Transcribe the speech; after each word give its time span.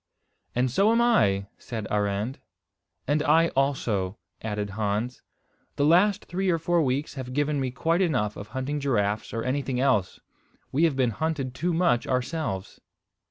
"And 0.55 0.71
so 0.71 0.91
am 0.91 0.99
I," 0.99 1.45
said 1.59 1.85
Arend. 1.91 2.39
"And 3.07 3.21
I 3.21 3.49
also," 3.49 4.17
added 4.41 4.71
Hans. 4.71 5.21
"The 5.75 5.85
last 5.85 6.25
three 6.25 6.49
or 6.49 6.57
four 6.57 6.81
weeks 6.81 7.13
have 7.13 7.33
given 7.33 7.59
me 7.59 7.69
quite 7.69 8.01
enough 8.01 8.35
of 8.35 8.47
hunting 8.47 8.79
giraffes, 8.79 9.31
or 9.31 9.43
anything 9.43 9.79
else. 9.79 10.19
We 10.71 10.85
have 10.85 10.95
been 10.95 11.11
hunted 11.11 11.53
too 11.53 11.71
much 11.71 12.07
ourselves." 12.07 12.81